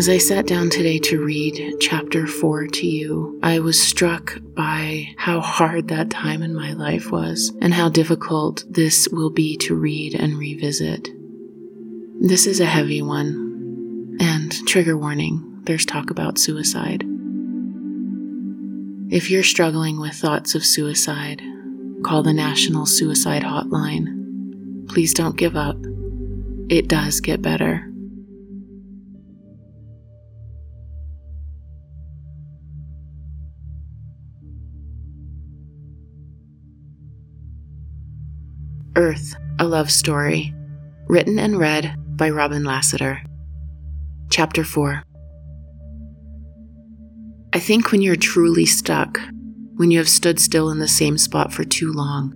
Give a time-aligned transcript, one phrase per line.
[0.00, 5.08] As I sat down today to read chapter 4 to you, I was struck by
[5.18, 9.74] how hard that time in my life was and how difficult this will be to
[9.74, 11.06] read and revisit.
[12.18, 17.04] This is a heavy one, and trigger warning there's talk about suicide.
[19.12, 21.42] If you're struggling with thoughts of suicide,
[22.02, 24.88] call the National Suicide Hotline.
[24.88, 25.76] Please don't give up.
[26.70, 27.89] It does get better.
[39.00, 40.54] Earth, a Love Story,
[41.08, 43.22] written and read by Robin Lassiter.
[44.28, 45.02] Chapter 4
[47.54, 49.18] I think when you're truly stuck,
[49.76, 52.34] when you have stood still in the same spot for too long,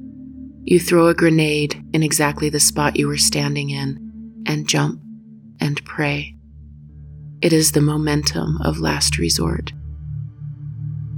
[0.64, 5.02] you throw a grenade in exactly the spot you were standing in and jump
[5.60, 6.34] and pray.
[7.42, 9.74] It is the momentum of last resort.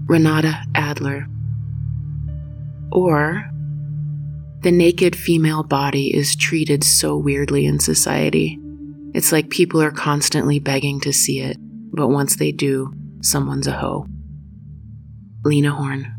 [0.08, 1.28] Renata Adler.
[2.91, 3.48] Or
[4.67, 8.59] the naked female body is treated so weirdly in society.
[9.14, 11.56] It's like people are constantly begging to see it,
[11.92, 14.09] but once they do, someone's a hoe.
[15.44, 16.12] Lena Horne.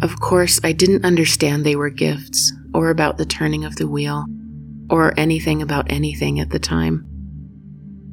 [0.00, 4.24] Of course, I didn't understand they were gifts, or about the turning of the wheel,
[4.88, 7.04] or anything about anything at the time.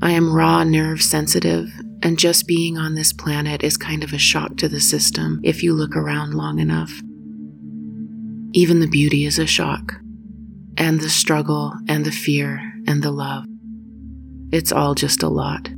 [0.02, 1.70] I am raw nerve sensitive
[2.04, 5.64] and just being on this planet is kind of a shock to the system if
[5.64, 6.92] you look around long enough.
[8.54, 9.94] Even the beauty is a shock,
[10.78, 13.46] and the struggle, and the fear, and the love.
[14.52, 15.70] It's all just a lot.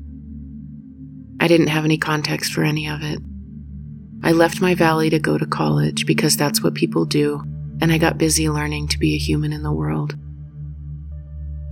[1.39, 3.19] I didn't have any context for any of it.
[4.21, 7.41] I left my valley to go to college because that's what people do,
[7.81, 10.15] and I got busy learning to be a human in the world.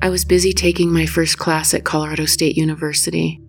[0.02, 3.42] I was busy taking my first class at Colorado State University,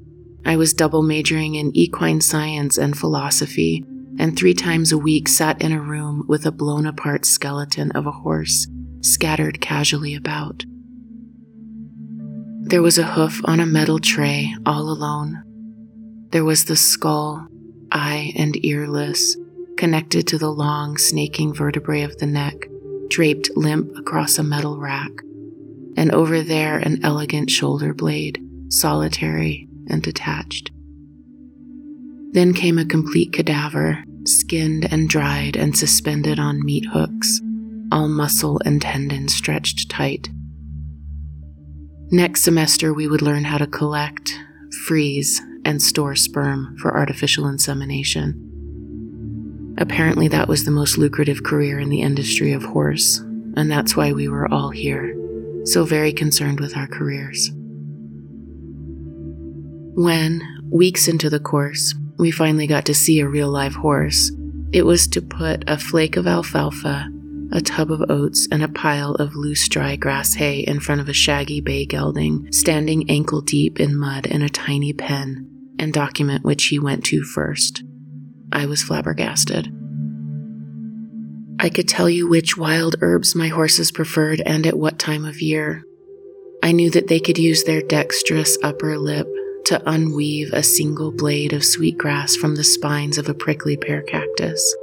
[0.45, 3.85] I was double majoring in equine science and philosophy,
[4.19, 8.07] and three times a week sat in a room with a blown apart skeleton of
[8.07, 8.67] a horse
[9.01, 10.65] scattered casually about.
[12.63, 15.43] There was a hoof on a metal tray all alone.
[16.31, 17.47] There was the skull,
[17.91, 19.37] eye and earless,
[19.77, 22.57] connected to the long, snaking vertebrae of the neck,
[23.09, 25.13] draped limp across a metal rack.
[25.97, 30.71] And over there, an elegant shoulder blade, solitary and detached.
[32.33, 37.41] Then came a complete cadaver, skinned and dried and suspended on meat hooks,
[37.91, 40.29] all muscle and tendon stretched tight.
[42.11, 44.39] Next semester, we would learn how to collect,
[44.87, 48.45] freeze, and store sperm for artificial insemination.
[49.79, 53.19] Apparently, that was the most lucrative career in the industry of horse,
[53.57, 55.15] and that's why we were all here,
[55.65, 57.51] so very concerned with our careers.
[59.99, 64.31] When, weeks into the course, we finally got to see a real live horse,
[64.73, 67.09] it was to put a flake of alfalfa,
[67.51, 71.09] a tub of oats, and a pile of loose dry grass hay in front of
[71.09, 76.45] a shaggy bay gelding standing ankle deep in mud in a tiny pen and document
[76.45, 77.83] which he went to first.
[78.53, 79.67] I was flabbergasted.
[81.59, 85.43] I could tell you which wild herbs my horses preferred and at what time of
[85.43, 85.83] year.
[86.63, 89.27] I knew that they could use their dexterous upper lip
[89.69, 94.75] to unweave a single blade of sweetgrass from the spines of a prickly pear cactus.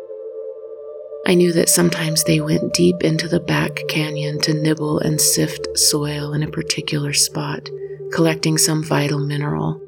[1.25, 5.75] I knew that sometimes they went deep into the back canyon to nibble and sift
[5.75, 7.67] soil in a particular spot,
[8.13, 9.81] collecting some vital mineral.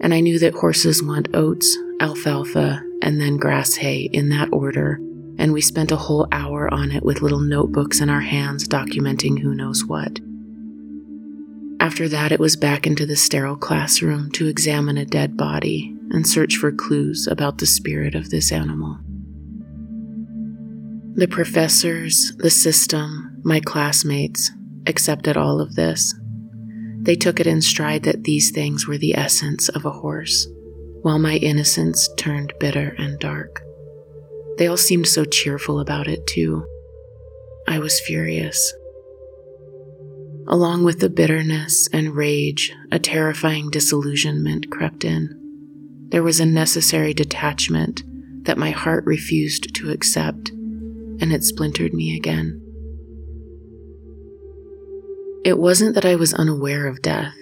[0.00, 4.98] And I knew that horses want oats, alfalfa, and then grass hay in that order,
[5.36, 9.38] and we spent a whole hour on it with little notebooks in our hands documenting
[9.38, 10.18] who knows what.
[11.84, 16.26] After that, it was back into the sterile classroom to examine a dead body and
[16.26, 18.98] search for clues about the spirit of this animal.
[21.14, 24.50] The professors, the system, my classmates
[24.86, 26.14] accepted all of this.
[27.02, 30.48] They took it in stride that these things were the essence of a horse,
[31.02, 33.60] while my innocence turned bitter and dark.
[34.56, 36.66] They all seemed so cheerful about it, too.
[37.68, 38.72] I was furious.
[40.46, 45.40] Along with the bitterness and rage, a terrifying disillusionment crept in.
[46.10, 48.02] There was a necessary detachment
[48.44, 52.60] that my heart refused to accept, and it splintered me again.
[55.44, 57.34] It wasn't that I was unaware of death.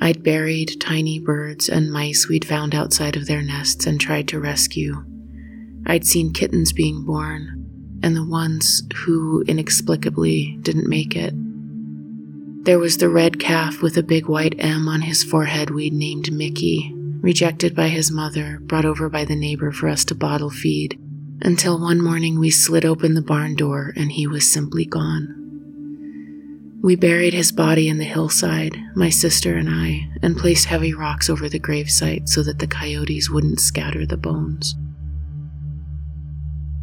[0.00, 4.40] I'd buried tiny birds and mice we'd found outside of their nests and tried to
[4.40, 5.04] rescue.
[5.86, 11.34] I'd seen kittens being born, and the ones who inexplicably didn't make it.
[12.62, 16.30] There was the red calf with a big white M on his forehead we'd named
[16.30, 21.00] Mickey, rejected by his mother, brought over by the neighbor for us to bottle feed,
[21.40, 25.36] until one morning we slid open the barn door and he was simply gone.
[26.82, 31.30] We buried his body in the hillside, my sister and I, and placed heavy rocks
[31.30, 34.76] over the gravesite so that the coyotes wouldn't scatter the bones.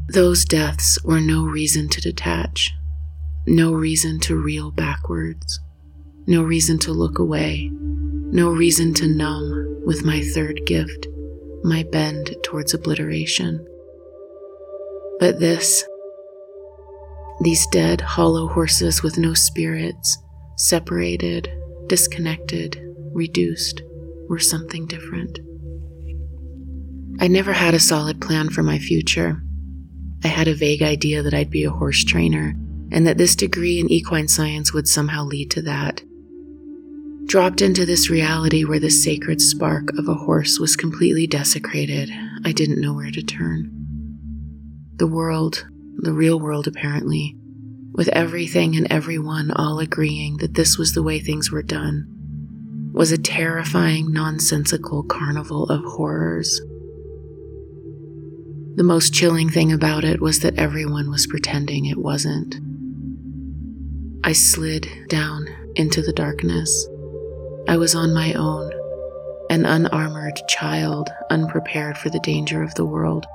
[0.09, 2.73] Those deaths were no reason to detach,
[3.45, 5.59] no reason to reel backwards,
[6.27, 11.07] no reason to look away, no reason to numb with my third gift,
[11.63, 13.65] my bend towards obliteration.
[15.21, 15.85] But this,
[17.39, 20.17] these dead, hollow horses with no spirits,
[20.57, 21.49] separated,
[21.87, 22.77] disconnected,
[23.13, 23.81] reduced,
[24.27, 25.39] were something different.
[27.21, 29.41] I never had a solid plan for my future.
[30.25, 32.53] I had a vague idea that I'd be a horse trainer
[32.91, 36.01] and that this degree in equine science would somehow lead to that.
[37.27, 42.09] Dropped into this reality where the sacred spark of a horse was completely desecrated,
[42.45, 43.69] I didn't know where to turn.
[44.95, 47.35] The world, the real world apparently,
[47.91, 52.07] with everything and everyone all agreeing that this was the way things were done,
[52.93, 56.61] was a terrifying, nonsensical carnival of horrors.
[58.75, 62.55] The most chilling thing about it was that everyone was pretending it wasn't.
[64.23, 66.87] I slid down into the darkness.
[67.67, 68.71] I was on my own,
[69.49, 73.25] an unarmored child, unprepared for the danger of the world.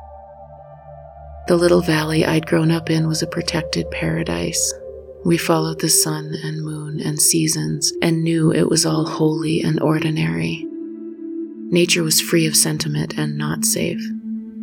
[1.48, 4.72] The little valley I'd grown up in was a protected paradise.
[5.24, 9.80] We followed the sun and moon and seasons and knew it was all holy and
[9.80, 10.66] ordinary.
[11.70, 14.02] Nature was free of sentiment and not safe,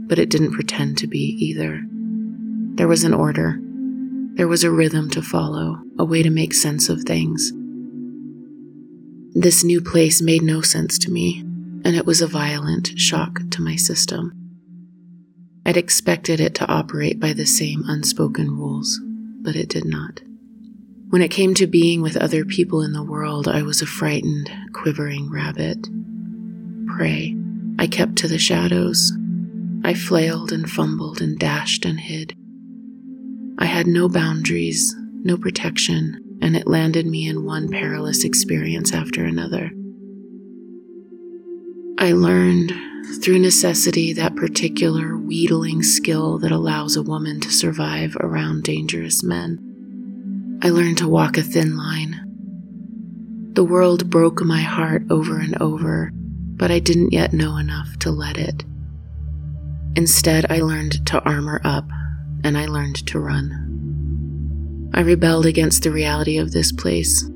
[0.08, 1.82] but it didn't pretend to be either.
[2.76, 3.60] There was an order,
[4.34, 7.52] there was a rhythm to follow, a way to make sense of things.
[9.36, 11.42] This new place made no sense to me,
[11.86, 14.34] and it was a violent shock to my system.
[15.66, 19.00] I'd expected it to operate by the same unspoken rules,
[19.42, 20.22] but it did not.
[21.10, 24.52] When it came to being with other people in the world, I was a frightened,
[24.74, 25.88] quivering rabbit.
[26.88, 27.36] Prey,
[27.78, 29.12] I kept to the shadows.
[29.84, 32.36] I flailed and fumbled and dashed and hid.
[33.60, 39.26] I had no boundaries, no protection, and it landed me in one perilous experience after
[39.26, 39.72] another.
[41.98, 42.72] I learned
[43.22, 50.60] through necessity that particular wheedling skill that allows a woman to survive around dangerous men.
[50.62, 52.22] I learned to walk a thin line.
[53.54, 58.12] The world broke my heart over and over, but I didn't yet know enough to
[58.12, 58.64] let it.
[59.96, 61.90] Instead, I learned to armor up
[62.44, 63.69] and I learned to run.
[64.94, 67.30] I rebelled against the reality of this place.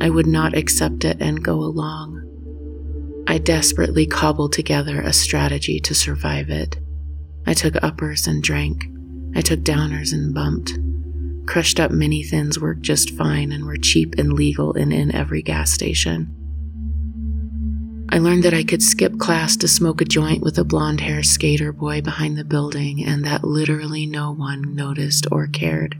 [0.00, 2.22] I would not accept it and go along.
[3.26, 6.78] I desperately cobbled together a strategy to survive it.
[7.46, 8.86] I took uppers and drank.
[9.36, 10.78] I took downers and bumped.
[11.46, 15.42] Crushed up mini thins worked just fine and were cheap and legal and in every
[15.42, 16.34] gas station.
[18.08, 21.26] I learned that I could skip class to smoke a joint with a blonde haired
[21.26, 25.98] skater boy behind the building and that literally no one noticed or cared.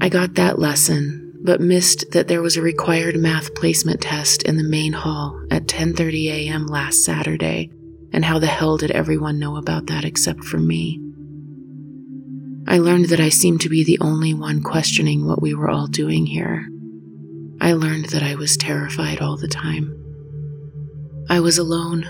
[0.00, 4.56] I got that lesson but missed that there was a required math placement test in
[4.56, 6.66] the main hall at 10:30 a.m.
[6.66, 7.70] last Saturday,
[8.12, 11.00] and how the hell did everyone know about that except for me?
[12.66, 15.86] I learned that I seemed to be the only one questioning what we were all
[15.86, 16.66] doing here.
[17.60, 19.96] I learned that I was terrified all the time.
[21.30, 22.08] I was alone.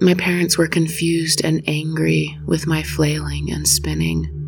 [0.00, 4.39] My parents were confused and angry with my flailing and spinning.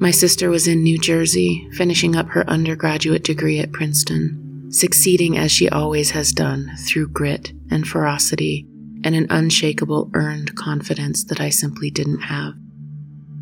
[0.00, 5.50] My sister was in New Jersey, finishing up her undergraduate degree at Princeton, succeeding as
[5.50, 8.64] she always has done through grit and ferocity
[9.02, 12.54] and an unshakable earned confidence that I simply didn't have.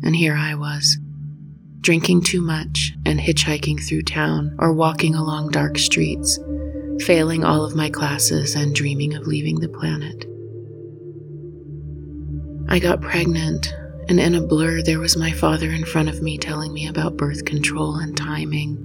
[0.01, 0.97] And here I was,
[1.81, 6.39] drinking too much and hitchhiking through town or walking along dark streets,
[7.01, 10.25] failing all of my classes and dreaming of leaving the planet.
[12.67, 13.71] I got pregnant
[14.09, 17.17] and in a blur, there was my father in front of me telling me about
[17.17, 18.77] birth control and timing,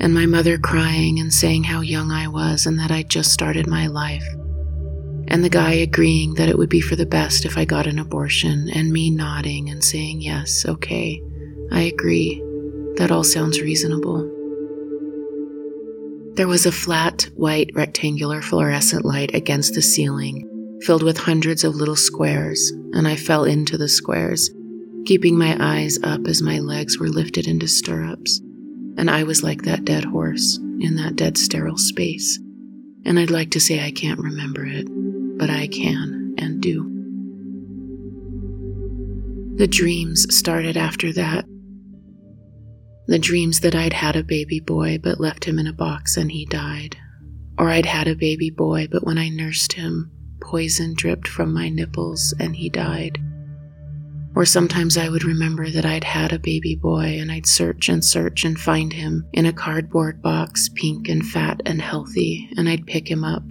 [0.00, 3.66] and my mother crying and saying how young I was and that I'd just started
[3.66, 4.26] my life,
[5.28, 7.98] and the guy agreeing that it would be for the best if I got an
[7.98, 11.22] abortion, and me nodding and saying, Yes, okay,
[11.70, 12.42] I agree.
[12.96, 14.28] That all sounds reasonable.
[16.34, 20.48] There was a flat, white, rectangular fluorescent light against the ceiling
[20.84, 24.50] filled with hundreds of little squares, and I fell into the squares,
[25.06, 28.40] keeping my eyes up as my legs were lifted into stirrups.
[28.96, 32.38] And I was like that dead horse in that dead sterile space.
[33.04, 34.86] And I'd like to say I can't remember it,
[35.38, 36.88] but I can and do.
[39.56, 41.44] The dreams started after that.
[43.06, 46.30] The dreams that I'd had a baby boy but left him in a box and
[46.30, 46.96] he died.
[47.58, 50.10] Or I'd had a baby boy but when I nursed him,
[50.42, 53.18] poison dripped from my nipples and he died.
[54.34, 58.04] Or sometimes I would remember that I'd had a baby boy and I'd search and
[58.04, 62.86] search and find him in a cardboard box, pink and fat and healthy, and I'd
[62.86, 63.42] pick him up.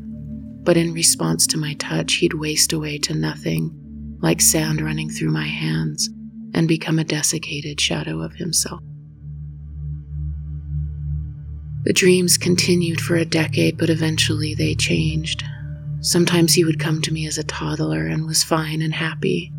[0.64, 5.32] But in response to my touch, he'd waste away to nothing, like sand running through
[5.32, 6.10] my hands,
[6.54, 8.82] and become a desiccated shadow of himself.
[11.84, 15.44] The dreams continued for a decade, but eventually they changed.
[16.02, 19.54] Sometimes he would come to me as a toddler and was fine and happy.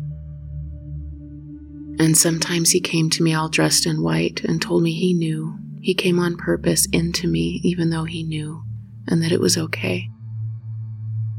[1.99, 5.57] And sometimes he came to me all dressed in white and told me he knew.
[5.79, 8.63] He came on purpose into me, even though he knew,
[9.07, 10.09] and that it was okay.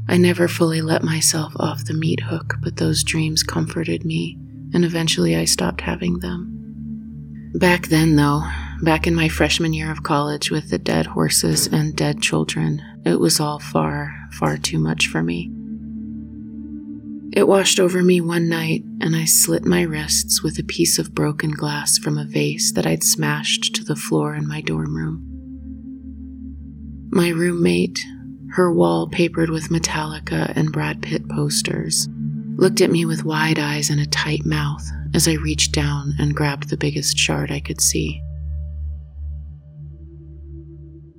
[0.07, 4.37] I never fully let myself off the meat hook, but those dreams comforted me,
[4.73, 7.51] and eventually I stopped having them.
[7.55, 8.43] Back then, though,
[8.81, 13.19] back in my freshman year of college with the dead horses and dead children, it
[13.19, 15.51] was all far, far too much for me.
[17.33, 21.13] It washed over me one night, and I slit my wrists with a piece of
[21.13, 25.21] broken glass from a vase that I'd smashed to the floor in my dorm room.
[27.11, 27.99] My roommate,
[28.51, 32.07] her wall papered with Metallica and Brad Pitt posters,
[32.55, 36.35] looked at me with wide eyes and a tight mouth as I reached down and
[36.35, 38.21] grabbed the biggest shard I could see.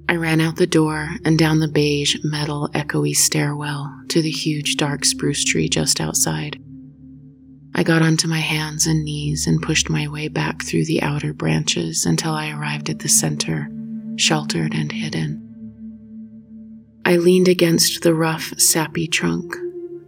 [0.09, 4.77] I ran out the door and down the beige, metal, echoey stairwell to the huge,
[4.77, 6.61] dark spruce tree just outside.
[7.75, 11.35] I got onto my hands and knees and pushed my way back through the outer
[11.35, 13.69] branches until I arrived at the center,
[14.17, 15.43] sheltered and hidden.
[17.05, 19.57] I leaned against the rough, sappy trunk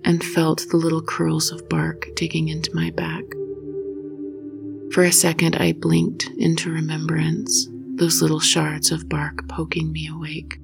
[0.05, 3.25] and felt the little curls of bark digging into my back.
[4.93, 10.59] For a second, I blinked into remembrance, those little shards of bark poking me awake.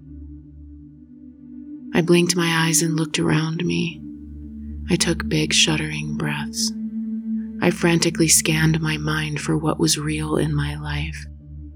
[1.94, 4.00] I blinked my eyes and looked around me.
[4.90, 6.72] I took big, shuddering breaths.
[7.62, 11.24] I frantically scanned my mind for what was real in my life,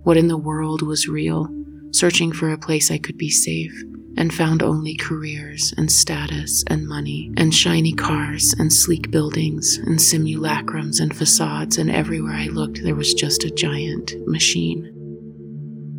[0.03, 1.49] what in the world was real,
[1.93, 3.73] searching for a place I could be safe
[4.17, 9.99] and found only careers and status and money and shiny cars and sleek buildings and
[9.99, 14.98] simulacrums and facades, and everywhere I looked there was just a giant machine.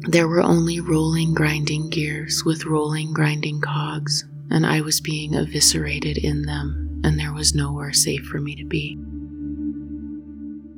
[0.08, 6.18] There were only rolling, grinding gears with rolling, grinding cogs, and I was being eviscerated
[6.18, 8.98] in them, and there was nowhere safe for me to be.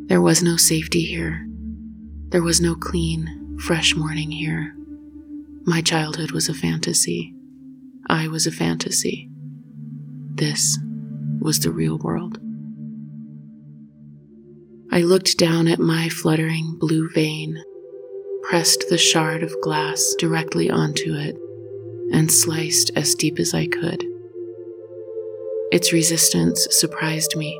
[0.08, 1.48] There was no safety here.
[2.30, 4.76] There was no clean, fresh morning here.
[5.66, 7.34] My childhood was a fantasy.
[8.08, 9.30] I was a fantasy.
[10.34, 10.80] This
[11.40, 12.40] was the real world.
[14.92, 17.64] I looked down at my fluttering blue vein,
[18.52, 21.38] pressed the shard of glass directly onto it,
[22.12, 24.04] and sliced as deep as I could.
[25.72, 27.58] Its resistance surprised me.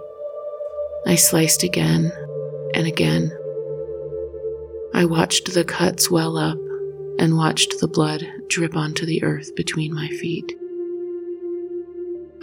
[1.06, 2.12] I sliced again
[2.74, 3.32] and again.
[4.94, 6.58] I watched the cuts well up
[7.18, 10.58] and watched the blood drip onto the earth between my feet.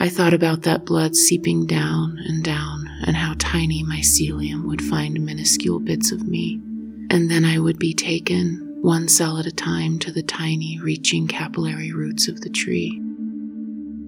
[0.01, 4.81] I thought about that blood seeping down and down, and how tiny my mycelium would
[4.81, 6.63] find minuscule bits of me,
[7.11, 11.27] and then I would be taken, one cell at a time, to the tiny, reaching
[11.27, 12.97] capillary roots of the tree.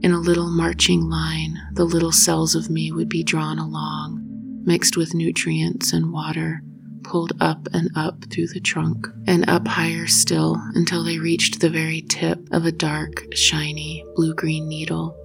[0.02, 4.96] In a little marching line, the little cells of me would be drawn along, mixed
[4.96, 6.62] with nutrients and water
[7.10, 11.68] pulled up and up through the trunk, and up higher still until they reached the
[11.68, 15.16] very tip of a dark, shiny, blue green needle.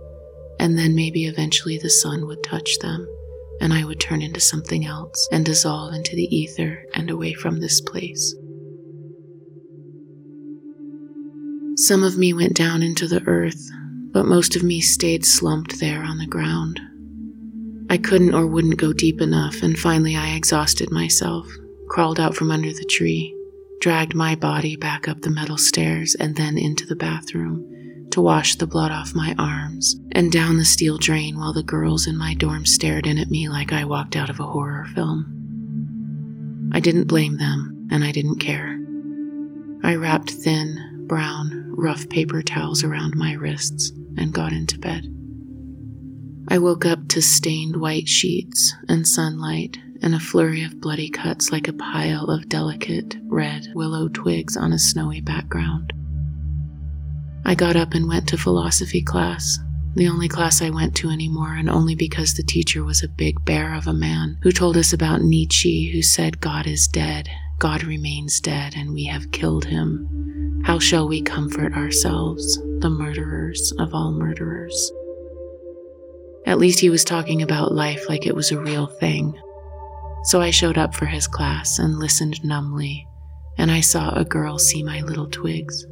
[0.60, 3.08] And then maybe eventually the sun would touch them,
[3.62, 7.60] and I would turn into something else and dissolve into the ether and away from
[7.60, 8.36] this place.
[11.78, 13.70] Some of me went down into the earth,
[14.12, 16.80] but most of me stayed slumped there on the ground.
[17.90, 21.48] I couldn't or wouldn't go deep enough, and finally I exhausted myself
[21.88, 23.36] crawled out from under the tree,
[23.80, 27.72] dragged my body back up the metal stairs and then into the bathroom
[28.16, 32.08] to wash the blood off my arms and down the steel drain while the girls
[32.08, 36.72] in my dorm stared in at me like I walked out of a horror film.
[36.74, 38.80] I didn't blame them, and I didn't care.
[39.84, 45.04] I wrapped thin, brown, rough paper towels around my wrists and got into bed.
[46.48, 51.52] I woke up to stained white sheets and sunlight and a flurry of bloody cuts
[51.52, 55.92] like a pile of delicate red willow twigs on a snowy background.
[57.48, 59.60] I got up and went to philosophy class,
[59.94, 63.46] the only class I went to anymore, and only because the teacher was a big
[63.46, 67.84] bear of a man who told us about Nietzsche, who said, God is dead, God
[67.84, 70.64] remains dead, and we have killed him.
[70.66, 74.92] How shall we comfort ourselves, the murderers of all murderers?
[76.48, 79.40] At least he was talking about life like it was a real thing.
[80.24, 83.08] So I showed up for his class and listened numbly,
[83.58, 85.86] and I saw a girl see my little twigs.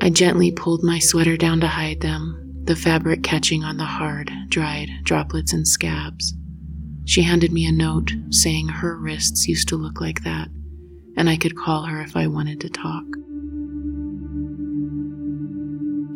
[0.00, 4.30] I gently pulled my sweater down to hide them, the fabric catching on the hard,
[4.48, 6.34] dried droplets and scabs.
[7.04, 10.48] She handed me a note saying her wrists used to look like that,
[11.16, 13.04] and I could call her if I wanted to talk.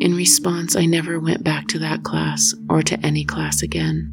[0.00, 4.12] In response, I never went back to that class or to any class again.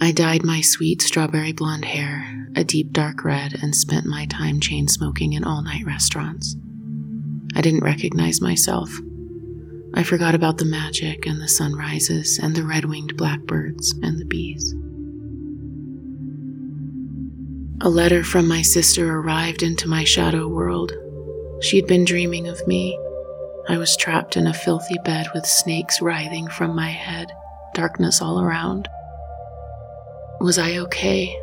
[0.00, 4.60] I dyed my sweet strawberry blonde hair a deep dark red and spent my time
[4.60, 6.56] chain smoking in all night restaurants.
[7.54, 8.90] I didn't recognize myself
[9.96, 14.24] I forgot about the magic and the sunrises and the red winged blackbirds and the
[14.24, 14.74] bees.
[17.80, 20.92] A letter from my sister arrived into my shadow world.
[21.62, 22.98] She'd been dreaming of me.
[23.68, 27.30] I was trapped in a filthy bed with snakes writhing from my head,
[27.72, 28.88] darkness all around.
[30.40, 31.38] Was I okay?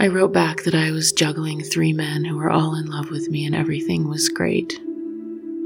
[0.00, 3.28] I wrote back that I was juggling three men who were all in love with
[3.28, 4.80] me and everything was great,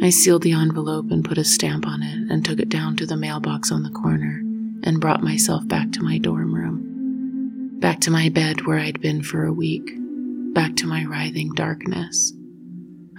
[0.03, 3.07] I sealed the envelope and put a stamp on it and took it down to
[3.07, 4.43] the mailbox on the corner
[4.83, 7.79] and brought myself back to my dorm room.
[7.79, 9.89] Back to my bed where I'd been for a week.
[10.53, 12.33] Back to my writhing darkness.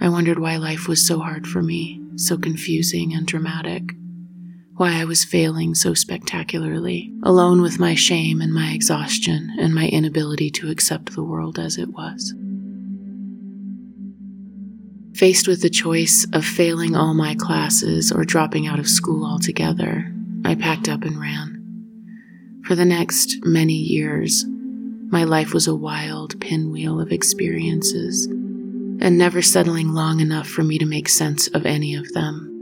[0.02, 3.84] I wondered why life was so hard for me, so confusing and dramatic.
[4.76, 9.88] Why I was failing so spectacularly, alone with my shame and my exhaustion and my
[9.88, 12.34] inability to accept the world as it was.
[15.14, 20.12] Faced with the choice of failing all my classes or dropping out of school altogether,
[20.44, 22.60] I packed up and ran.
[22.66, 29.40] For the next many years, my life was a wild pinwheel of experiences, and never
[29.40, 32.55] settling long enough for me to make sense of any of them.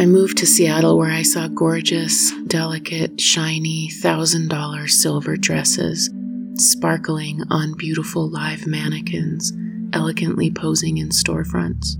[0.00, 6.08] I moved to Seattle where I saw gorgeous, delicate, shiny, thousand dollar silver dresses
[6.54, 9.52] sparkling on beautiful live mannequins
[9.92, 11.96] elegantly posing in storefronts.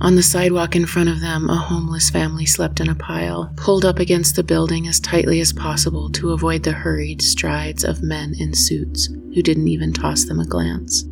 [0.00, 3.84] On the sidewalk in front of them, a homeless family slept in a pile, pulled
[3.84, 8.34] up against the building as tightly as possible to avoid the hurried strides of men
[8.38, 11.04] in suits who didn't even toss them a glance.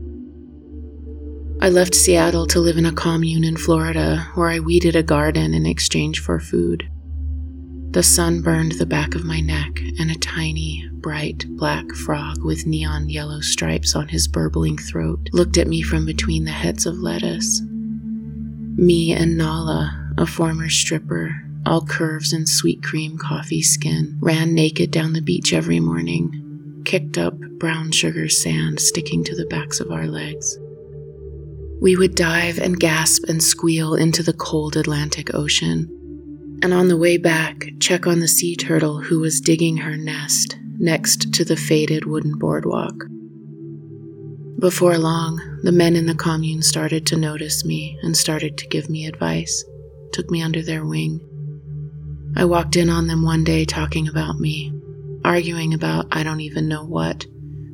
[1.61, 5.55] I left Seattle to live in a commune in Florida where I weeded a garden
[5.55, 6.89] in exchange for food.
[7.91, 12.65] The sun burned the back of my neck, and a tiny, bright black frog with
[12.65, 16.99] neon yellow stripes on his burbling throat looked at me from between the heads of
[16.99, 17.61] lettuce.
[18.77, 21.35] Me and Nala, a former stripper,
[21.67, 27.19] all curves and sweet cream coffee skin, ran naked down the beach every morning, kicked
[27.19, 30.57] up brown sugar sand sticking to the backs of our legs.
[31.81, 35.95] We would dive and gasp and squeal into the cold Atlantic Ocean
[36.61, 40.59] and on the way back, check on the sea turtle who was digging her nest
[40.79, 43.05] next to the faded wooden boardwalk.
[44.59, 48.91] Before long, the men in the commune started to notice me and started to give
[48.91, 49.65] me advice,
[50.13, 51.21] took me under their wing.
[52.37, 54.73] I walked in on them one day talking about me,
[55.25, 57.25] arguing about I don't even know what,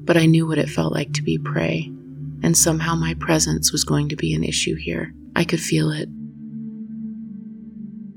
[0.04, 1.90] but I knew what it felt like to be prey,
[2.44, 5.14] and somehow my presence was going to be an issue here.
[5.34, 6.10] I could feel it.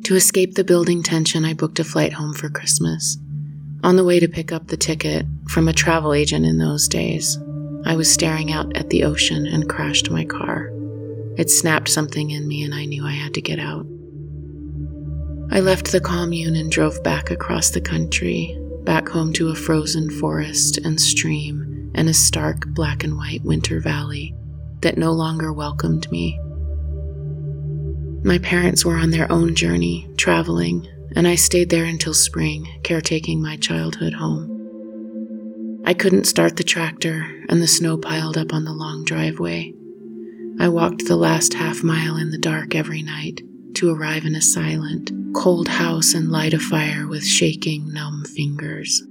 [0.04, 3.18] To escape the building tension, I booked a flight home for Christmas.
[3.86, 7.38] On the way to pick up the ticket from a travel agent in those days,
[7.86, 10.74] I was staring out at the ocean and crashed my car.
[11.38, 13.86] It snapped something in me, and I knew I had to get out.
[15.52, 20.10] I left the commune and drove back across the country, back home to a frozen
[20.10, 21.67] forest and stream
[21.98, 24.34] and a stark black and white winter valley
[24.82, 26.40] that no longer welcomed me.
[28.24, 33.42] My parents were on their own journey, traveling, and I stayed there until spring, caretaking
[33.42, 35.82] my childhood home.
[35.86, 39.74] I couldn't start the tractor, and the snow piled up on the long driveway.
[40.60, 43.42] I walked the last half mile in the dark every night
[43.76, 49.04] to arrive in a silent, cold house and light a fire with shaking, numb fingers.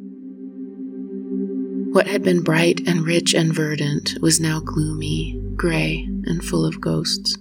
[1.96, 6.78] What had been bright and rich and verdant was now gloomy, gray, and full of
[6.78, 7.38] ghosts.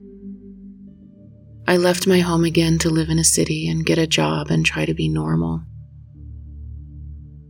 [1.68, 4.66] I left my home again to live in a city and get a job and
[4.66, 5.64] try to be normal.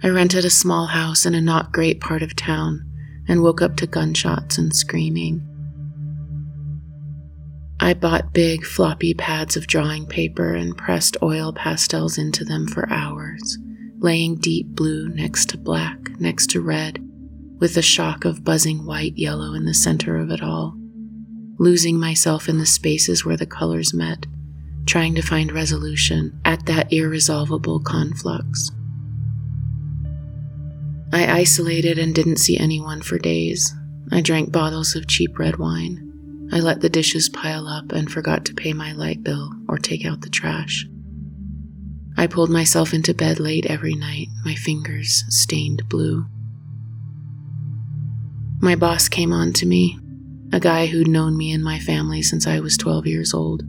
[0.01, 2.83] I rented a small house in a not great part of town
[3.27, 5.47] and woke up to gunshots and screaming.
[7.79, 12.91] I bought big, floppy pads of drawing paper and pressed oil pastels into them for
[12.91, 13.59] hours,
[14.05, 17.03] laying deep blue next to black, next to red,
[17.59, 20.75] with a shock of buzzing white yellow in the center of it all,
[21.57, 24.27] losing myself in the spaces where the colors met,
[24.85, 28.69] trying to find resolution at that irresolvable conflux.
[31.11, 33.73] I isolated and didn't see anyone for days.
[34.11, 36.47] I drank bottles of cheap red wine.
[36.51, 40.05] I let the dishes pile up and forgot to pay my light bill or take
[40.05, 40.85] out the trash.
[42.17, 46.25] I pulled myself into bed late every night, my fingers stained blue.
[48.62, 49.99] My boss came on to me,
[50.54, 53.63] a guy who'd known me and my family since I was 12 years old.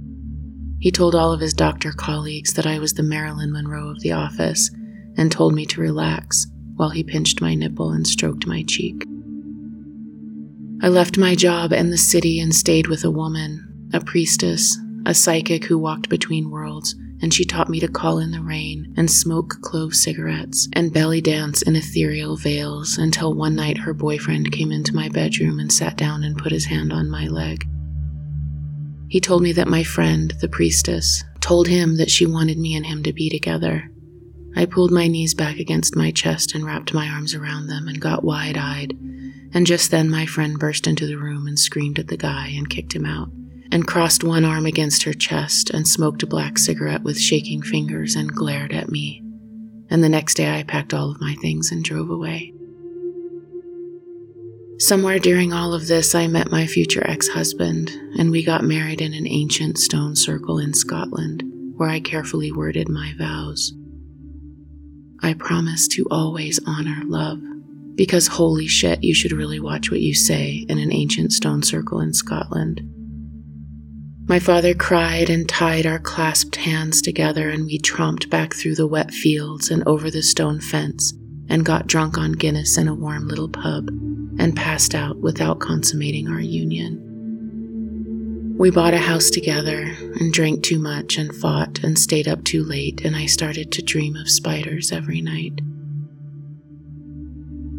[0.78, 4.12] He told all of his doctor colleagues that I was the Marilyn Monroe of the
[4.12, 4.70] office
[5.16, 9.04] and told me to relax while he pinched my nipple and stroked my cheek.
[10.82, 15.14] I left my job and the city and stayed with a woman, a priestess, a
[15.14, 19.10] psychic who walked between worlds, and she taught me to call in the rain and
[19.10, 24.70] smoke clove cigarettes and belly dance in ethereal veils until one night her boyfriend came
[24.70, 27.64] into my bedroom and sat down and put his hand on my leg.
[29.08, 32.84] He told me that my friend, the priestess, told him that she wanted me and
[32.84, 33.90] him to be together
[34.58, 38.00] I pulled my knees back against my chest and wrapped my arms around them and
[38.00, 38.92] got wide eyed.
[39.52, 42.68] And just then my friend burst into the room and screamed at the guy and
[42.68, 43.28] kicked him out,
[43.70, 48.14] and crossed one arm against her chest and smoked a black cigarette with shaking fingers
[48.14, 49.22] and glared at me.
[49.90, 52.52] And the next day I packed all of my things and drove away.
[54.78, 59.00] Somewhere during all of this, I met my future ex husband, and we got married
[59.00, 61.42] in an ancient stone circle in Scotland,
[61.76, 63.72] where I carefully worded my vows.
[65.22, 67.40] I promise to always honor love.
[67.94, 72.00] Because holy shit, you should really watch what you say in an ancient stone circle
[72.00, 72.82] in Scotland.
[74.28, 78.86] My father cried and tied our clasped hands together, and we tromped back through the
[78.86, 81.12] wet fields and over the stone fence
[81.48, 83.86] and got drunk on Guinness in a warm little pub
[84.38, 87.02] and passed out without consummating our union.
[88.58, 92.64] We bought a house together and drank too much and fought and stayed up too
[92.64, 95.60] late, and I started to dream of spiders every night.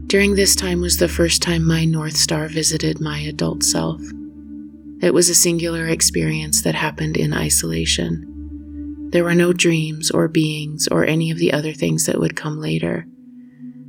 [0.08, 4.02] During this time was the first time my North Star visited my adult self.
[5.02, 9.10] It was a singular experience that happened in isolation.
[9.12, 12.60] There were no dreams or beings or any of the other things that would come
[12.60, 13.06] later.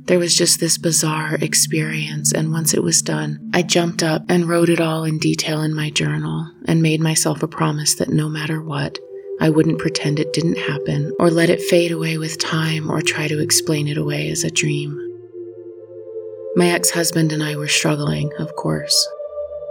[0.05, 4.47] There was just this bizarre experience, and once it was done, I jumped up and
[4.47, 8.29] wrote it all in detail in my journal and made myself a promise that no
[8.29, 8.97] matter what,
[9.41, 13.27] I wouldn't pretend it didn't happen or let it fade away with time or try
[13.27, 14.97] to explain it away as a dream.
[16.55, 19.07] My ex husband and I were struggling, of course.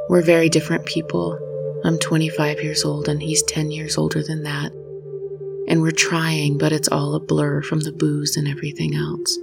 [0.08, 1.38] We're very different people.
[1.84, 4.72] I'm 25 years old and he's 10 years older than that.
[5.68, 9.38] And we're trying, but it's all a blur from the booze and everything else.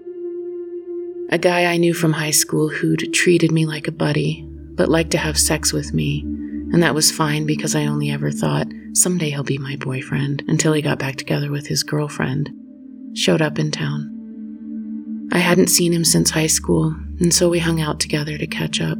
[1.30, 5.12] A guy I knew from high school who'd treated me like a buddy, but liked
[5.12, 9.30] to have sex with me, and that was fine because I only ever thought, someday
[9.30, 12.52] he'll be my boyfriend, until he got back together with his girlfriend,
[13.14, 15.30] showed up in town.
[15.32, 18.82] I hadn't seen him since high school, and so we hung out together to catch
[18.82, 19.00] up.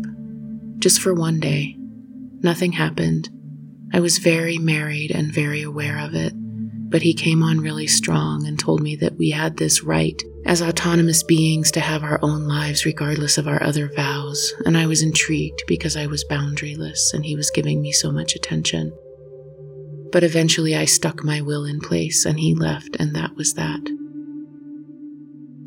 [0.86, 1.76] Just for one day.
[2.44, 3.28] Nothing happened.
[3.92, 8.46] I was very married and very aware of it, but he came on really strong
[8.46, 12.48] and told me that we had this right as autonomous beings to have our own
[12.48, 17.26] lives regardless of our other vows, and I was intrigued because I was boundaryless and
[17.26, 18.96] he was giving me so much attention.
[20.12, 23.82] But eventually I stuck my will in place and he left, and that was that.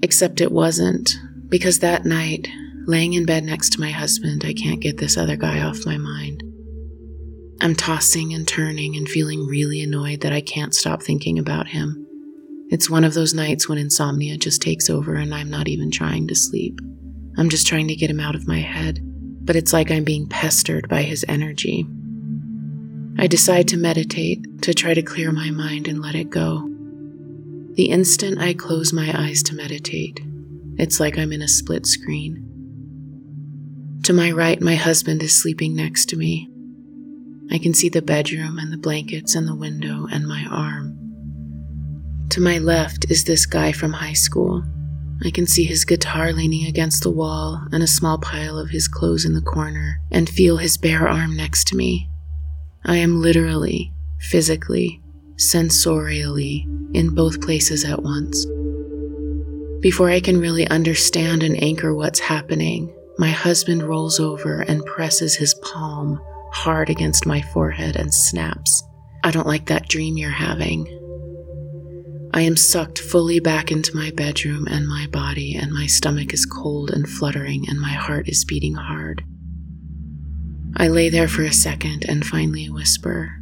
[0.00, 1.10] Except it wasn't,
[1.48, 2.46] because that night,
[2.88, 5.98] laying in bed next to my husband, I can't get this other guy off my
[5.98, 6.42] mind.
[7.60, 12.06] I'm tossing and turning and feeling really annoyed that I can't stop thinking about him.
[12.70, 16.28] It's one of those nights when insomnia just takes over and I'm not even trying
[16.28, 16.78] to sleep.
[17.36, 19.00] I'm just trying to get him out of my head,
[19.44, 21.86] but it's like I'm being pestered by his energy.
[23.18, 26.66] I decide to meditate, to try to clear my mind and let it go.
[27.74, 30.20] The instant I close my eyes to meditate,
[30.78, 32.47] it's like I'm in a split screen.
[34.08, 36.48] To my right, my husband is sleeping next to me.
[37.50, 40.96] I can see the bedroom and the blankets and the window and my arm.
[42.30, 44.64] To my left is this guy from high school.
[45.22, 48.88] I can see his guitar leaning against the wall and a small pile of his
[48.88, 52.08] clothes in the corner, and feel his bare arm next to me.
[52.86, 55.02] I am literally, physically,
[55.36, 58.46] sensorially in both places at once.
[59.82, 65.34] Before I can really understand and anchor what's happening, my husband rolls over and presses
[65.34, 66.20] his palm
[66.52, 68.82] hard against my forehead and snaps.
[69.24, 70.86] I don't like that dream you're having.
[72.32, 76.46] I am sucked fully back into my bedroom and my body, and my stomach is
[76.46, 79.24] cold and fluttering, and my heart is beating hard.
[80.76, 83.32] I lay there for a second and finally whisper,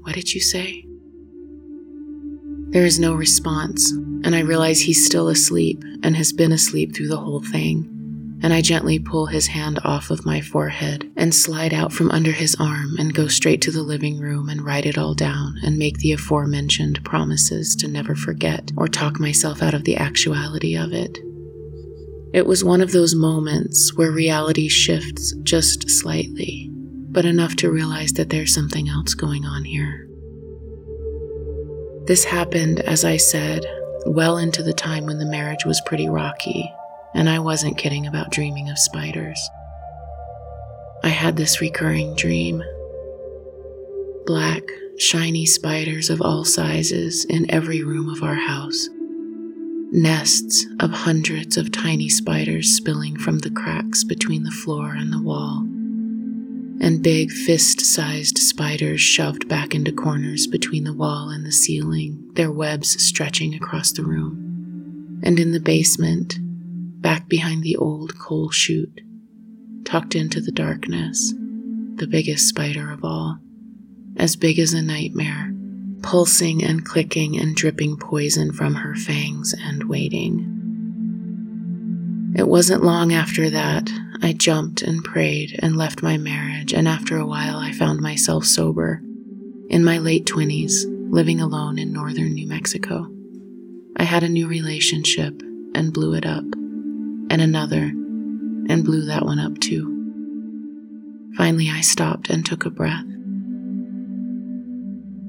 [0.00, 0.86] What did you say?
[2.70, 7.08] There is no response, and I realize he's still asleep and has been asleep through
[7.08, 7.91] the whole thing
[8.42, 12.32] and I gently pull his hand off of my forehead and slide out from under
[12.32, 15.78] his arm and go straight to the living room and write it all down and
[15.78, 20.92] make the aforementioned promises to never forget or talk myself out of the actuality of
[20.92, 21.18] it.
[22.34, 28.14] It was one of those moments where reality shifts just slightly, but enough to realize
[28.14, 30.08] that there's something else going on here.
[32.06, 33.64] This happened, as I said,
[34.04, 36.72] well into the time when the marriage was pretty rocky
[37.14, 39.38] and I wasn't kidding about dreaming of spiders.
[41.04, 42.62] I had this recurring dream
[44.24, 44.62] black,
[44.98, 48.88] shiny spiders of all sizes in every room of our house.
[49.90, 55.20] Nests of hundreds of tiny spiders spilling from the cracks between the floor and the
[55.20, 55.66] wall.
[56.80, 62.30] And big fist sized spiders shoved back into corners between the wall and the ceiling,
[62.34, 65.20] their webs stretching across the room.
[65.22, 66.38] And in the basement,
[67.02, 69.00] back behind the old coal chute,
[69.84, 71.34] tucked into the darkness,
[71.96, 73.38] the biggest spider of all,
[74.16, 75.52] as big as a nightmare,
[76.02, 80.48] pulsing and clicking and dripping poison from her fangs and waiting.
[82.36, 83.90] It wasn't long after that
[84.22, 88.44] I jumped and prayed and left my marriage, and after a while I found myself
[88.44, 89.02] sober,
[89.68, 93.08] in my late 20s, living alone in northern New Mexico.
[93.96, 95.42] I had a new relationship
[95.74, 96.44] and blew it up
[97.32, 97.84] and another,
[98.68, 99.88] and blew that one up too.
[101.34, 103.06] Finally, I stopped and took a breath.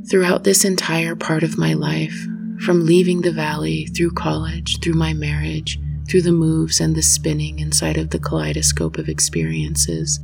[0.10, 2.28] Throughout this entire part of my life,
[2.60, 7.60] from leaving the valley, through college, through my marriage, through the moves and the spinning
[7.60, 10.20] inside of the kaleidoscope of experiences,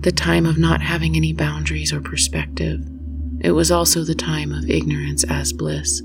[0.00, 2.86] the time of not having any boundaries or perspective,
[3.40, 6.02] it was also the time of ignorance as bliss.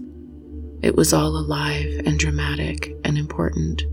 [0.82, 3.84] It was all alive and dramatic and important.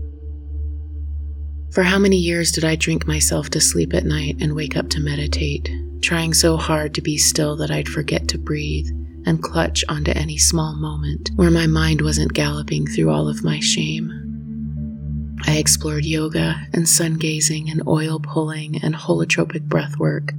[1.71, 4.89] For how many years did I drink myself to sleep at night and wake up
[4.89, 5.69] to meditate,
[6.01, 8.87] trying so hard to be still that I'd forget to breathe
[9.25, 13.59] and clutch onto any small moment where my mind wasn't galloping through all of my
[13.59, 15.35] shame?
[15.47, 20.31] I explored yoga and sun gazing and oil pulling and holotropic breath work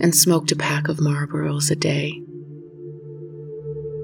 [0.00, 2.22] and smoked a pack of Marlboros a day.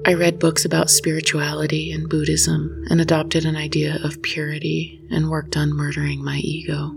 [0.05, 5.57] I read books about spirituality and Buddhism and adopted an idea of purity and worked
[5.57, 6.95] on murdering my ego.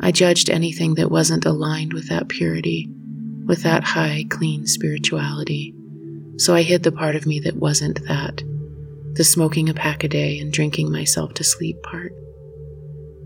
[0.00, 2.90] I judged anything that wasn't aligned with that purity,
[3.46, 5.74] with that high, clean spirituality,
[6.36, 8.42] so I hid the part of me that wasn't that
[9.14, 12.12] the smoking a pack a day and drinking myself to sleep part.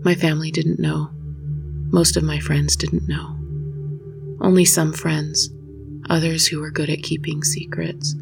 [0.03, 1.09] My family didn't know.
[1.91, 3.37] Most of my friends didn't know.
[4.41, 5.49] Only some friends,
[6.09, 8.15] others who were good at keeping secrets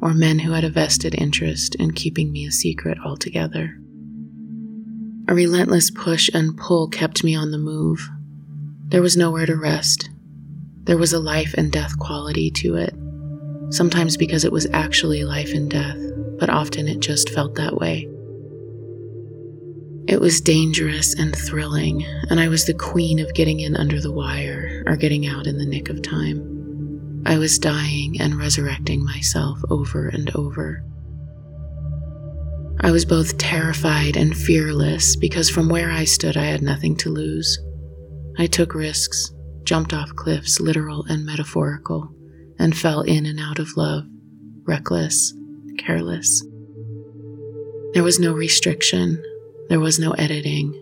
[0.00, 3.76] or men who had a vested interest in keeping me a secret altogether.
[5.28, 8.08] A relentless push and pull kept me on the move.
[8.88, 10.10] There was nowhere to rest.
[10.84, 12.94] There was a life and death quality to it,
[13.72, 15.98] sometimes because it was actually life and death,
[16.38, 18.08] but often it just felt that way.
[20.08, 24.10] It was dangerous and thrilling, and I was the queen of getting in under the
[24.10, 26.49] wire or getting out in the nick of time.
[27.26, 30.82] I was dying and resurrecting myself over and over.
[32.80, 37.10] I was both terrified and fearless because from where I stood, I had nothing to
[37.10, 37.58] lose.
[38.38, 39.32] I took risks,
[39.64, 42.10] jumped off cliffs, literal and metaphorical,
[42.58, 44.04] and fell in and out of love,
[44.66, 45.34] reckless,
[45.78, 46.42] careless.
[47.92, 49.22] There was no restriction,
[49.68, 50.72] there was no editing.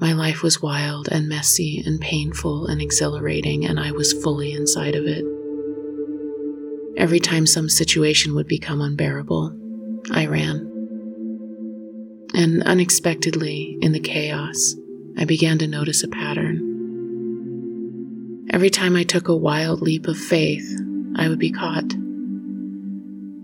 [0.00, 4.94] My life was wild and messy and painful and exhilarating, and I was fully inside
[4.94, 5.24] of it.
[6.96, 9.54] Every time some situation would become unbearable,
[10.10, 10.72] I ran.
[12.34, 14.74] And unexpectedly, in the chaos,
[15.18, 16.62] I began to notice a pattern.
[18.50, 20.66] Every time I took a wild leap of faith,
[21.16, 21.94] I would be caught.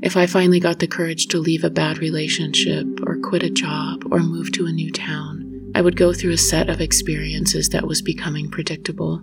[0.02, 4.04] If I finally got the courage to leave a bad relationship, or quit a job,
[4.10, 7.86] or move to a new town, I would go through a set of experiences that
[7.86, 9.22] was becoming predictable.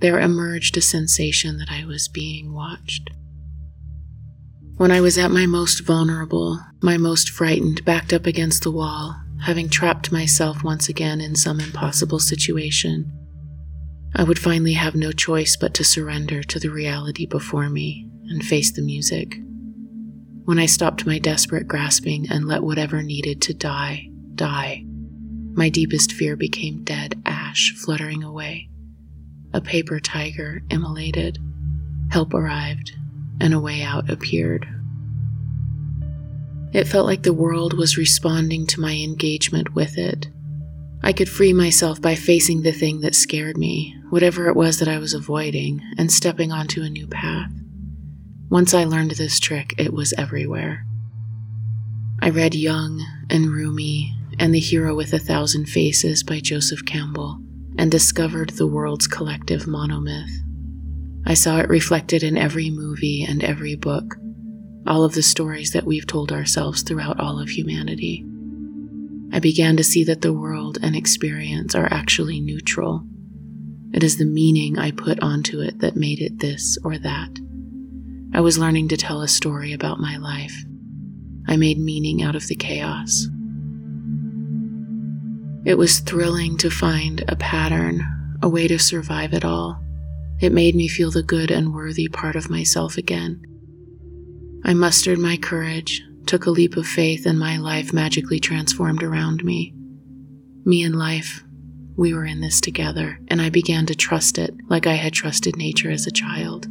[0.00, 3.10] There emerged a sensation that I was being watched.
[4.76, 9.20] When I was at my most vulnerable, my most frightened, backed up against the wall,
[9.42, 13.12] having trapped myself once again in some impossible situation,
[14.16, 18.42] I would finally have no choice but to surrender to the reality before me and
[18.42, 19.36] face the music.
[20.46, 24.82] When I stopped my desperate grasping and let whatever needed to die, die,
[25.52, 28.69] my deepest fear became dead ash fluttering away.
[29.52, 31.38] A paper tiger immolated.
[32.10, 32.92] Help arrived,
[33.40, 34.66] and a way out appeared.
[36.72, 40.28] It felt like the world was responding to my engagement with it.
[41.02, 44.88] I could free myself by facing the thing that scared me, whatever it was that
[44.88, 47.50] I was avoiding, and stepping onto a new path.
[48.50, 50.86] Once I learned this trick, it was everywhere.
[52.22, 57.40] I read Jung and Rumi and The Hero with a Thousand Faces by Joseph Campbell
[57.78, 60.30] and discovered the world's collective monomyth.
[61.26, 64.16] I saw it reflected in every movie and every book,
[64.86, 68.24] all of the stories that we've told ourselves throughout all of humanity.
[69.32, 73.04] I began to see that the world and experience are actually neutral.
[73.92, 77.38] It is the meaning I put onto it that made it this or that.
[78.32, 80.64] I was learning to tell a story about my life.
[81.46, 83.26] I made meaning out of the chaos.
[85.64, 88.02] It was thrilling to find a pattern,
[88.42, 89.78] a way to survive it all.
[90.40, 93.42] It made me feel the good and worthy part of myself again.
[94.64, 99.44] I mustered my courage, took a leap of faith, and my life magically transformed around
[99.44, 99.74] me.
[100.64, 101.44] Me and life,
[101.96, 105.56] we were in this together, and I began to trust it like I had trusted
[105.56, 106.66] nature as a child.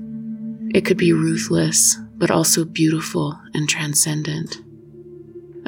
[0.73, 4.58] It could be ruthless, but also beautiful and transcendent.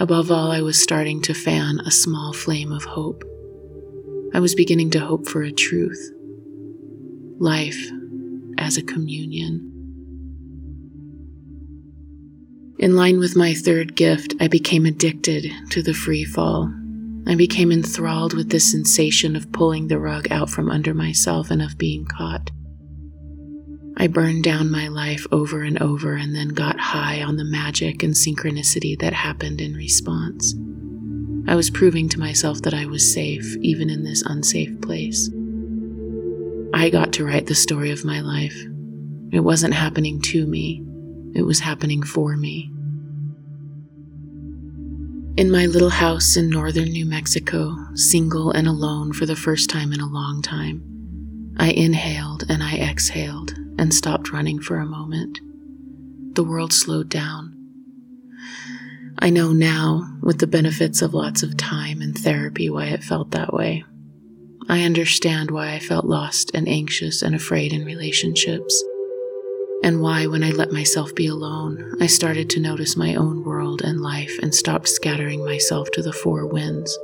[0.01, 3.23] Above all, I was starting to fan a small flame of hope.
[4.33, 6.11] I was beginning to hope for a truth
[7.37, 7.87] life
[8.57, 9.67] as a communion.
[12.79, 16.73] In line with my third gift, I became addicted to the free fall.
[17.27, 21.61] I became enthralled with the sensation of pulling the rug out from under myself and
[21.61, 22.49] of being caught.
[23.97, 28.03] I burned down my life over and over and then got high on the magic
[28.03, 30.55] and synchronicity that happened in response.
[31.47, 35.29] I was proving to myself that I was safe, even in this unsafe place.
[36.73, 38.55] I got to write the story of my life.
[39.31, 40.83] It wasn't happening to me,
[41.35, 42.71] it was happening for me.
[45.37, 49.91] In my little house in northern New Mexico, single and alone for the first time
[49.91, 50.83] in a long time,
[51.57, 55.39] I inhaled and I exhaled and stopped running for a moment.
[56.35, 57.57] The world slowed down.
[59.17, 63.31] I know now, with the benefits of lots of time and therapy, why it felt
[63.31, 63.83] that way.
[64.69, 68.83] I understand why I felt lost and anxious and afraid in relationships,
[69.83, 73.81] and why, when I let myself be alone, I started to notice my own world
[73.81, 76.97] and life and stopped scattering myself to the four winds.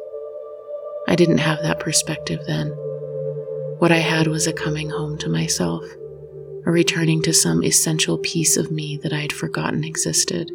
[1.08, 2.68] I didn't have that perspective then.
[3.80, 5.84] What I had was a coming home to myself,
[6.68, 10.52] a returning to some essential piece of me that I had forgotten existed.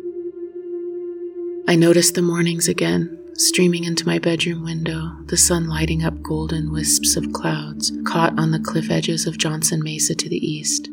[1.66, 6.70] I noticed the mornings again, streaming into my bedroom window, the sun lighting up golden
[6.70, 10.90] wisps of clouds caught on the cliff edges of Johnson Mesa to the east.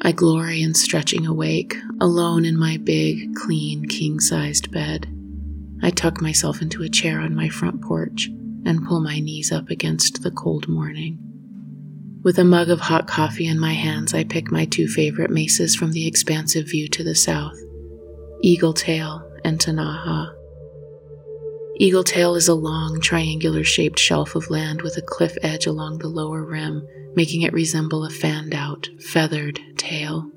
[0.00, 5.14] I glory in stretching awake, alone in my big, clean, king sized bed.
[5.82, 8.28] I tuck myself into a chair on my front porch
[8.64, 11.29] and pull my knees up against the cold morning.
[12.22, 15.74] With a mug of hot coffee in my hands, I pick my two favorite mesas
[15.74, 17.58] from the expansive view to the south
[18.42, 20.34] Eagle Tail and Tinaja.
[21.78, 25.98] Eagle Tail is a long, triangular shaped shelf of land with a cliff edge along
[25.98, 30.30] the lower rim, making it resemble a fanned out, feathered tail.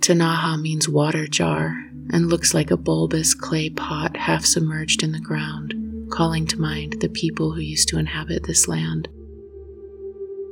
[0.00, 5.20] Tinaja means water jar and looks like a bulbous clay pot half submerged in the
[5.20, 5.74] ground,
[6.10, 9.08] calling to mind the people who used to inhabit this land.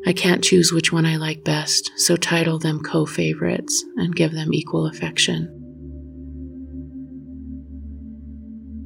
[0.07, 4.33] I can't choose which one I like best, so title them co favorites and give
[4.33, 5.51] them equal affection.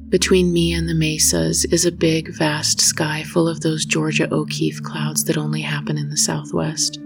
[0.09, 4.81] Between me and the mesas is a big, vast sky full of those Georgia O'Keeffe
[4.81, 6.97] clouds that only happen in the southwest.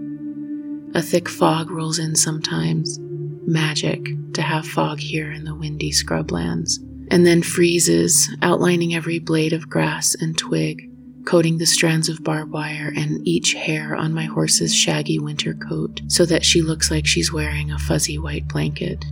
[0.94, 2.98] A thick fog rolls in sometimes,
[3.46, 6.78] magic to have fog here in the windy scrublands,
[7.10, 10.88] and then freezes, outlining every blade of grass and twig,
[11.24, 16.00] coating the strands of barbed wire and each hair on my horse's shaggy winter coat
[16.08, 19.04] so that she looks like she's wearing a fuzzy white blanket.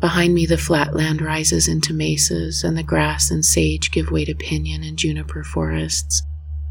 [0.00, 4.24] Behind me, the flat land rises into mesas, and the grass and sage give way
[4.24, 6.22] to pinyon and juniper forests.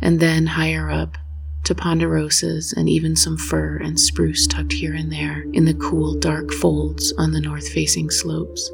[0.02, 1.18] And then, higher up,
[1.64, 6.14] to ponderosas and even some fir and spruce tucked here and there in the cool,
[6.20, 8.72] dark folds on the north facing slopes.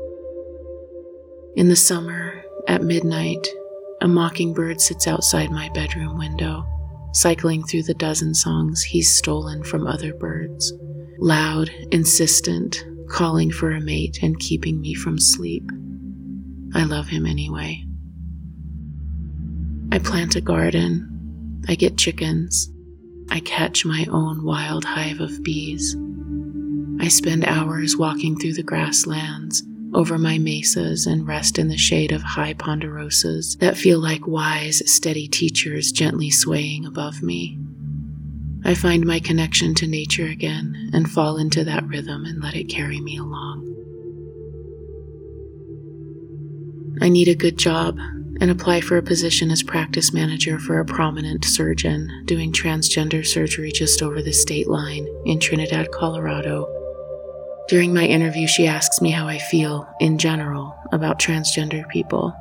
[1.56, 3.48] In the summer, at midnight,
[4.02, 6.66] a mockingbird sits outside my bedroom window,
[7.14, 10.74] cycling through the dozen songs he's stolen from other birds.
[11.20, 15.70] Loud, insistent, calling for a mate and keeping me from sleep.
[16.74, 17.86] I love him anyway.
[19.92, 21.64] I plant a garden.
[21.68, 22.72] I get chickens.
[23.30, 25.96] I catch my own wild hive of bees.
[27.00, 29.64] I spend hours walking through the grasslands,
[29.94, 34.82] over my mesas, and rest in the shade of high ponderosas that feel like wise,
[34.92, 37.58] steady teachers gently swaying above me.
[38.64, 42.66] I find my connection to nature again and fall into that rhythm and let it
[42.66, 43.68] carry me along.
[47.02, 47.98] I need a good job
[48.40, 53.72] and apply for a position as practice manager for a prominent surgeon doing transgender surgery
[53.72, 56.81] just over the state line in Trinidad, Colorado.
[57.68, 62.36] During my interview, she asks me how I feel, in general, about transgender people.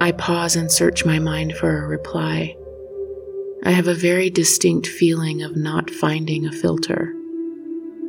[0.00, 2.56] I pause and search my mind for a reply
[3.64, 7.14] I have a very distinct feeling of not finding a filter.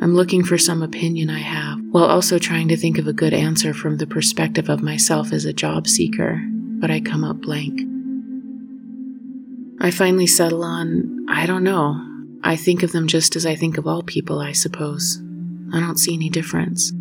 [0.02, 3.36] I'm looking for some opinion I have, while also trying to think of a good
[3.36, 6.44] answer from the perspective of myself as a job seeker,
[6.80, 7.82] but I come up blank.
[9.80, 12.04] I finally settle on I don't know.
[12.44, 15.22] I think of them just as I think of all people, I suppose.
[15.74, 16.92] I don't see any difference.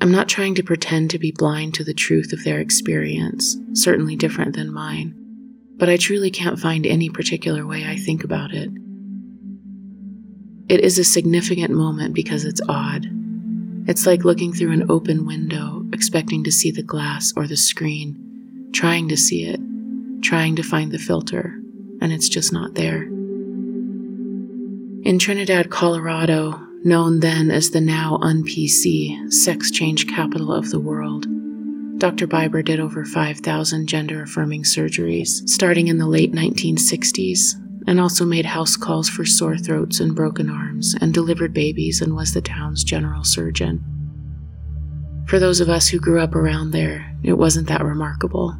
[0.00, 4.16] I'm not trying to pretend to be blind to the truth of their experience, certainly
[4.16, 5.18] different than mine
[5.78, 8.70] but I truly can't find any particular way I think about it.
[10.68, 13.06] It is a significant moment because it's odd.
[13.88, 18.68] It's like looking through an open window, expecting to see the glass or the screen,
[18.72, 19.60] trying to see it,
[20.20, 21.54] trying to find the filter,
[22.02, 23.04] and it's just not there.
[25.04, 31.26] In Trinidad, Colorado, known then as the now un-PC sex change capital of the world,
[31.98, 32.28] Dr.
[32.28, 37.54] Biber did over 5,000 gender affirming surgeries starting in the late 1960s
[37.88, 42.14] and also made house calls for sore throats and broken arms and delivered babies and
[42.14, 43.82] was the town's general surgeon.
[45.26, 48.56] For those of us who grew up around there, it wasn't that remarkable,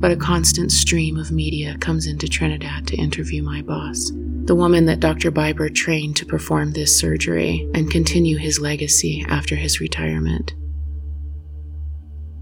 [0.00, 4.10] but a constant stream of media comes into Trinidad to interview my boss,
[4.44, 5.30] the woman that Dr.
[5.30, 10.54] Biber trained to perform this surgery and continue his legacy after his retirement.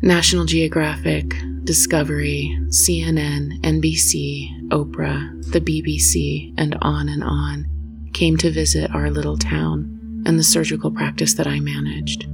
[0.01, 1.35] National Geographic,
[1.65, 7.67] Discovery, CNN, NBC, Oprah, the BBC, and on and on
[8.15, 12.27] came to visit our little town and the surgical practice that I managed.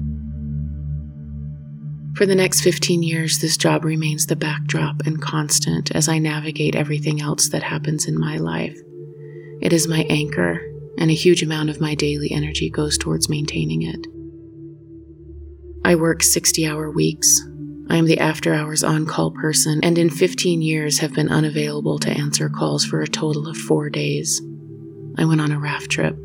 [2.17, 6.77] For the next 15 years, this job remains the backdrop and constant as I navigate
[6.77, 8.79] everything else that happens in my life.
[9.61, 10.61] It is my anchor,
[10.97, 14.07] and a huge amount of my daily energy goes towards maintaining it.
[15.85, 17.41] I work 60 hour weeks,
[17.91, 21.99] I am the after hours on call person, and in 15 years have been unavailable
[22.01, 24.41] to answer calls for a total of four days.
[25.19, 26.17] I went on a raft trip.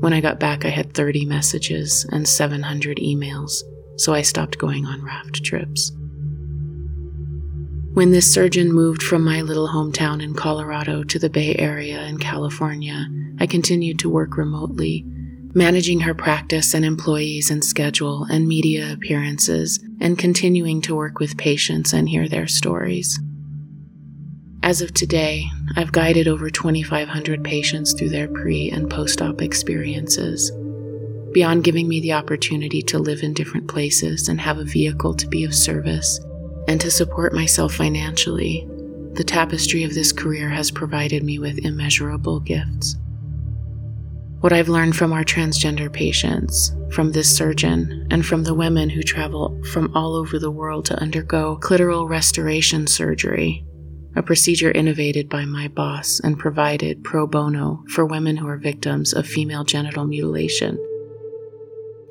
[0.00, 3.62] When I got back, I had 30 messages and 700 emails,
[3.98, 5.92] so I stopped going on raft trips.
[7.94, 12.18] When this surgeon moved from my little hometown in Colorado to the Bay Area in
[12.18, 13.06] California,
[13.38, 15.04] I continued to work remotely
[15.54, 21.36] managing her practice and employees and schedule and media appearances, and continuing to work with
[21.36, 23.18] patients and hear their stories.
[24.62, 25.44] As of today,
[25.76, 30.52] I've guided over 2,500 patients through their pre and post op experiences.
[31.32, 35.26] Beyond giving me the opportunity to live in different places and have a vehicle to
[35.26, 36.20] be of service
[36.66, 38.66] and to support myself financially,
[39.12, 42.96] the tapestry of this career has provided me with immeasurable gifts.
[44.40, 49.02] What I've learned from our transgender patients, from this surgeon, and from the women who
[49.02, 53.66] travel from all over the world to undergo clitoral restoration surgery,
[54.14, 59.12] a procedure innovated by my boss and provided pro bono for women who are victims
[59.12, 60.78] of female genital mutilation,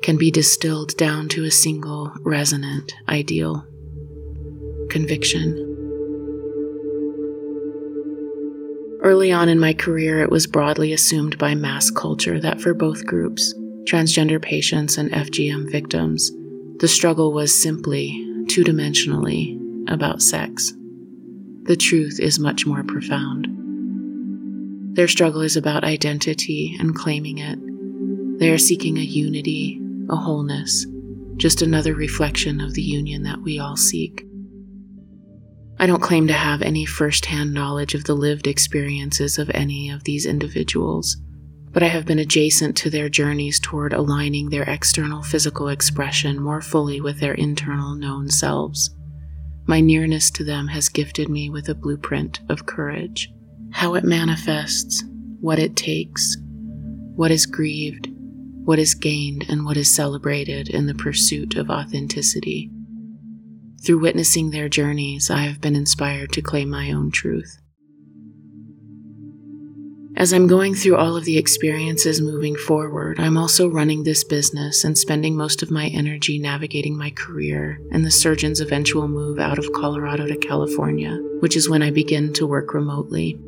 [0.02, 3.66] can be distilled down to a single resonant ideal
[4.90, 5.64] conviction.
[9.00, 13.06] Early on in my career, it was broadly assumed by mass culture that for both
[13.06, 16.32] groups, transgender patients and FGM victims,
[16.78, 18.10] the struggle was simply,
[18.48, 19.56] two dimensionally,
[19.88, 20.72] about sex.
[21.62, 23.46] The truth is much more profound.
[24.96, 27.58] Their struggle is about identity and claiming it.
[28.40, 29.77] They are seeking a unity,
[30.10, 30.86] a wholeness,
[31.36, 34.24] just another reflection of the union that we all seek.
[35.78, 39.90] I don't claim to have any first hand knowledge of the lived experiences of any
[39.90, 41.16] of these individuals,
[41.70, 46.60] but I have been adjacent to their journeys toward aligning their external physical expression more
[46.60, 48.90] fully with their internal known selves.
[49.66, 53.30] My nearness to them has gifted me with a blueprint of courage.
[53.70, 55.04] How it manifests,
[55.40, 56.36] what it takes,
[57.14, 58.08] what is grieved,
[58.68, 62.70] what is gained, and what is celebrated in the pursuit of authenticity.
[63.82, 67.62] Through witnessing their journeys, I have been inspired to claim my own truth.
[70.16, 74.84] As I'm going through all of the experiences moving forward, I'm also running this business
[74.84, 79.58] and spending most of my energy navigating my career and the surgeon's eventual move out
[79.58, 83.40] of Colorado to California, which is when I begin to work remotely.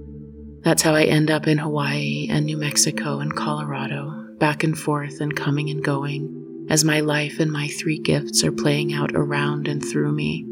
[0.63, 5.21] That's how I end up in Hawaii and New Mexico and Colorado, back and forth
[5.21, 9.69] and coming and going, as my life and my three gifts are playing out around
[9.69, 10.47] and through me.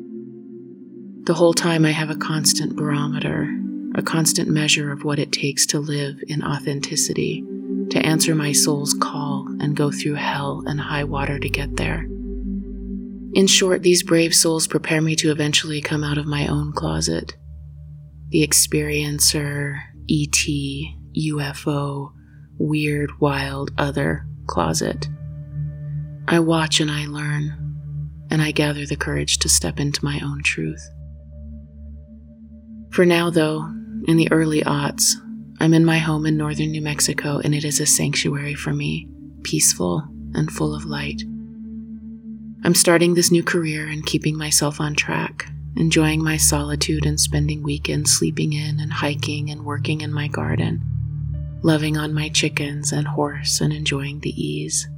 [1.24, 3.48] The whole time I have a constant barometer,
[3.94, 7.44] a constant measure of what it takes to live in authenticity,
[7.90, 12.06] to answer my soul's call and go through hell and high water to get there.
[13.34, 17.36] In short, these brave souls prepare me to eventually come out of my own closet.
[18.30, 19.80] The experiencer,
[20.10, 20.46] ET,
[21.16, 22.12] UFO,
[22.58, 25.08] weird, wild, other closet.
[26.26, 27.54] I watch and I learn,
[28.30, 30.86] and I gather the courage to step into my own truth.
[32.90, 33.64] For now, though,
[34.06, 35.14] in the early aughts,
[35.60, 39.08] I'm in my home in northern New Mexico and it is a sanctuary for me,
[39.42, 40.04] peaceful
[40.34, 41.22] and full of light.
[42.64, 45.46] I'm starting this new career and keeping myself on track,
[45.76, 50.80] enjoying my solitude and spending weekends sleeping in and hiking and working in my garden,
[51.62, 54.88] loving on my chickens and horse and enjoying the ease.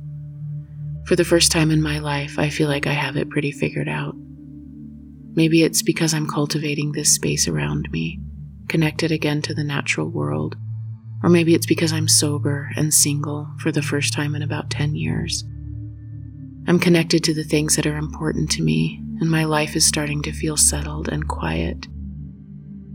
[1.06, 3.88] For the first time in my life, I feel like I have it pretty figured
[3.88, 4.14] out.
[5.34, 8.20] Maybe it's because I'm cultivating this space around me
[8.70, 10.56] connected again to the natural world.
[11.22, 14.94] Or maybe it's because I'm sober and single for the first time in about 10
[14.94, 15.44] years.
[16.66, 20.22] I'm connected to the things that are important to me, and my life is starting
[20.22, 21.88] to feel settled and quiet.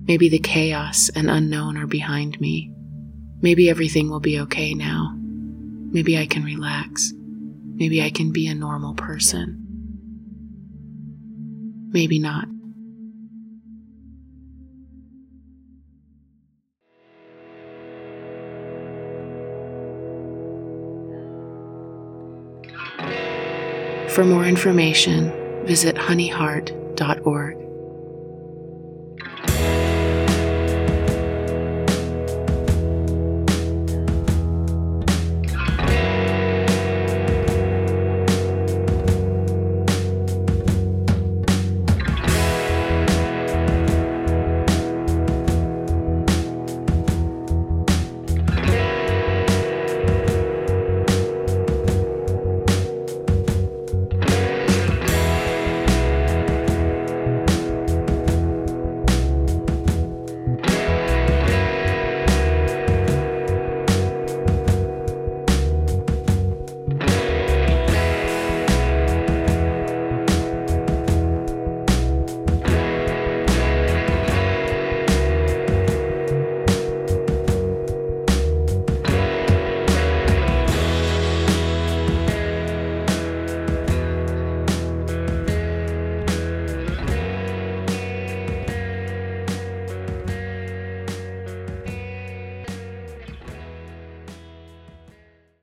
[0.07, 2.71] Maybe the chaos and unknown are behind me.
[3.45, 5.15] Maybe everything will be okay now.
[5.19, 7.13] Maybe I can relax.
[7.75, 9.61] Maybe I can be a normal person.
[11.91, 12.47] Maybe not.
[24.09, 25.31] For more information,
[25.67, 27.54] visit honeyheart.org.